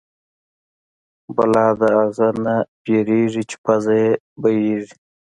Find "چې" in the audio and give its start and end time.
3.49-3.55